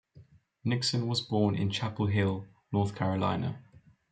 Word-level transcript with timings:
Nixon 0.65 1.05
was 1.07 1.21
born 1.21 1.53
in 1.53 1.69
Chapel 1.69 2.07
Hill, 2.07 2.47
North 2.71 2.95
Carolina. 2.95 3.59